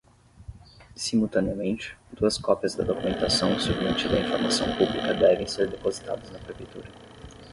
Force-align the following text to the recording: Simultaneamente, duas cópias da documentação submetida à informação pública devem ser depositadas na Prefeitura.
Simultaneamente, 0.95 1.95
duas 2.11 2.35
cópias 2.39 2.73
da 2.75 2.83
documentação 2.83 3.59
submetida 3.59 4.17
à 4.17 4.21
informação 4.21 4.75
pública 4.75 5.13
devem 5.13 5.45
ser 5.45 5.69
depositadas 5.69 6.31
na 6.31 6.39
Prefeitura. 6.39 6.89